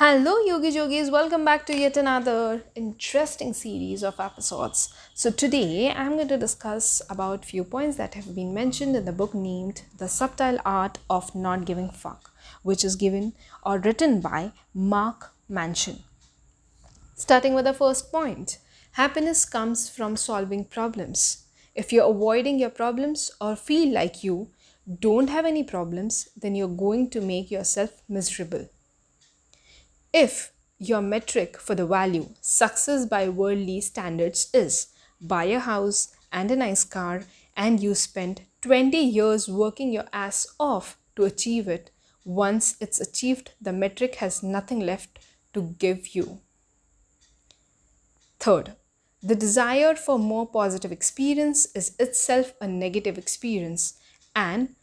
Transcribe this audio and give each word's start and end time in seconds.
Hello, 0.00 0.38
Yogi 0.46 0.70
Jogis. 0.70 1.10
Welcome 1.10 1.44
back 1.44 1.66
to 1.66 1.76
yet 1.76 1.96
another 1.96 2.62
interesting 2.76 3.52
series 3.52 4.04
of 4.04 4.20
episodes. 4.20 4.94
So 5.12 5.32
today 5.32 5.90
I'm 5.90 6.12
going 6.12 6.28
to 6.28 6.38
discuss 6.38 7.02
about 7.10 7.44
few 7.44 7.64
points 7.64 7.96
that 7.96 8.14
have 8.14 8.32
been 8.32 8.54
mentioned 8.54 8.94
in 8.94 9.06
the 9.06 9.10
book 9.10 9.34
named 9.34 9.82
"The 9.96 10.08
Subtle 10.08 10.60
Art 10.64 10.98
of 11.10 11.34
Not 11.34 11.64
Giving 11.64 11.90
Fuck," 11.90 12.30
which 12.62 12.84
is 12.84 12.94
given 12.94 13.32
or 13.66 13.80
written 13.80 14.20
by 14.20 14.52
Mark 14.72 15.32
Manson. 15.48 16.04
Starting 17.16 17.54
with 17.54 17.64
the 17.64 17.74
first 17.74 18.12
point, 18.12 18.58
happiness 18.92 19.44
comes 19.44 19.88
from 19.88 20.16
solving 20.16 20.64
problems. 20.64 21.46
If 21.74 21.92
you're 21.92 22.08
avoiding 22.08 22.60
your 22.60 22.70
problems 22.70 23.32
or 23.40 23.56
feel 23.56 23.92
like 23.92 24.22
you 24.22 24.50
don't 25.10 25.28
have 25.28 25.44
any 25.44 25.64
problems, 25.64 26.28
then 26.36 26.54
you're 26.54 26.82
going 26.86 27.10
to 27.10 27.20
make 27.20 27.50
yourself 27.50 28.00
miserable. 28.08 28.68
If 30.12 30.52
your 30.78 31.02
metric 31.02 31.58
for 31.58 31.74
the 31.74 31.86
value 31.86 32.30
success 32.40 33.04
by 33.04 33.28
worldly 33.28 33.80
standards 33.80 34.48
is 34.54 34.88
buy 35.20 35.44
a 35.44 35.58
house 35.58 36.14
and 36.32 36.50
a 36.50 36.56
nice 36.56 36.84
car 36.84 37.24
and 37.56 37.80
you 37.80 37.94
spend 37.94 38.42
20 38.62 38.96
years 38.96 39.48
working 39.48 39.92
your 39.92 40.06
ass 40.12 40.46
off 40.58 40.98
to 41.16 41.24
achieve 41.24 41.68
it, 41.68 41.90
once 42.24 42.76
it's 42.80 43.00
achieved, 43.00 43.52
the 43.60 43.72
metric 43.72 44.16
has 44.16 44.42
nothing 44.42 44.80
left 44.80 45.18
to 45.52 45.74
give 45.78 46.14
you. 46.14 46.40
Third, 48.38 48.76
the 49.22 49.34
desire 49.34 49.94
for 49.96 50.18
more 50.18 50.46
positive 50.46 50.92
experience 50.92 51.66
is 51.74 51.96
itself 51.98 52.52
a 52.60 52.68
negative 52.68 53.18
experience, 53.18 53.94
and 54.36 54.76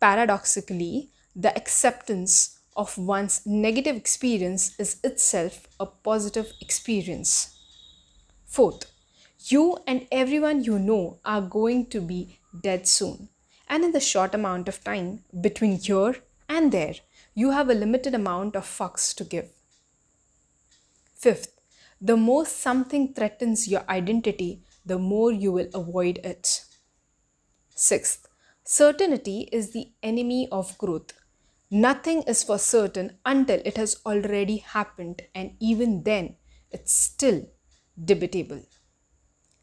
paradoxically, 0.00 1.10
the 1.36 1.54
acceptance 1.56 2.57
of 2.78 2.96
one's 2.96 3.44
negative 3.44 3.96
experience 3.96 4.78
is 4.78 5.00
itself 5.02 5.66
a 5.80 5.86
positive 5.86 6.52
experience. 6.60 7.58
Fourth, 8.46 8.86
you 9.48 9.78
and 9.86 10.06
everyone 10.12 10.62
you 10.62 10.78
know 10.78 11.18
are 11.24 11.42
going 11.42 11.86
to 11.86 12.00
be 12.00 12.38
dead 12.62 12.86
soon. 12.86 13.28
And 13.68 13.84
in 13.84 13.92
the 13.92 14.00
short 14.00 14.34
amount 14.34 14.68
of 14.68 14.82
time 14.82 15.24
between 15.40 15.78
here 15.78 16.16
and 16.48 16.72
there, 16.72 16.94
you 17.34 17.50
have 17.50 17.68
a 17.68 17.74
limited 17.74 18.14
amount 18.14 18.56
of 18.56 18.64
fucks 18.64 19.14
to 19.16 19.24
give. 19.24 19.50
Fifth, 21.14 21.58
the 22.00 22.16
more 22.16 22.46
something 22.46 23.12
threatens 23.12 23.66
your 23.66 23.84
identity, 23.88 24.62
the 24.86 24.98
more 24.98 25.32
you 25.32 25.50
will 25.50 25.68
avoid 25.74 26.18
it. 26.22 26.64
Sixth, 27.74 28.28
certainty 28.64 29.48
is 29.52 29.72
the 29.72 29.90
enemy 30.02 30.48
of 30.52 30.78
growth. 30.78 31.12
Nothing 31.70 32.22
is 32.22 32.42
for 32.44 32.58
certain 32.58 33.18
until 33.26 33.60
it 33.64 33.76
has 33.76 34.00
already 34.06 34.56
happened, 34.58 35.22
and 35.34 35.54
even 35.60 36.02
then, 36.02 36.36
it's 36.70 36.92
still 36.92 37.46
debatable. 38.02 38.62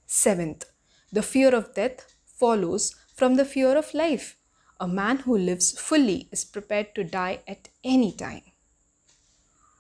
Seventh, 0.06 0.66
the 1.12 1.24
fear 1.24 1.56
of 1.56 1.74
death 1.74 2.16
follows 2.26 2.96
from 3.16 3.36
the 3.36 3.46
fear 3.46 3.76
of 3.76 3.94
life. 3.94 4.38
A 4.80 4.88
man 4.88 5.20
who 5.20 5.38
lives 5.38 5.72
fully 5.80 6.28
is 6.32 6.46
prepared 6.46 6.94
to 6.96 7.04
die 7.04 7.40
at 7.48 7.70
any 7.84 8.12
time. 8.12 8.44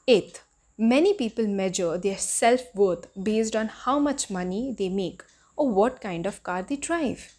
Eighth, 0.08 0.44
many 0.78 1.14
people 1.14 1.46
measure 1.46 1.98
their 1.98 2.18
self 2.18 2.62
worth 2.74 3.08
based 3.22 3.56
on 3.56 3.68
how 3.68 4.00
much 4.00 4.30
money 4.32 4.74
they 4.76 4.90
make 4.90 5.22
or 5.56 5.70
what 5.70 6.02
kind 6.02 6.26
of 6.26 6.42
car 6.44 6.64
they 6.64 6.76
drive. 6.76 7.34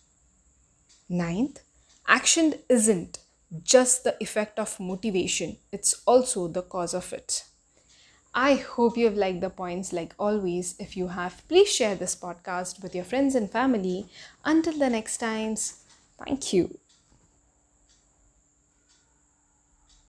Ninth, 1.09 1.61
action 2.07 2.55
isn't 2.69 3.19
just 3.63 4.05
the 4.05 4.17
effect 4.21 4.59
of 4.59 4.79
motivation, 4.81 5.57
it's 5.73 6.03
also 6.07 6.49
the 6.49 6.63
cause 6.63 6.95
of 6.95 7.13
it. 7.13 7.45
I 8.35 8.55
hope 8.55 8.99
you 8.99 9.07
have 9.07 9.17
liked 9.17 9.41
the 9.41 9.49
points 9.49 9.95
like 9.95 10.15
always. 10.19 10.75
If 10.79 10.97
you 10.97 11.09
have, 11.09 11.43
please 11.49 11.69
share 11.71 11.95
this 11.95 12.15
podcast 12.15 12.83
with 12.83 12.95
your 12.95 13.05
friends 13.05 13.35
and 13.35 13.51
family. 13.51 14.09
Until 14.45 14.79
the 14.79 14.91
next 14.91 15.17
times, 15.17 15.85
thank 16.23 16.53
you. 16.53 16.79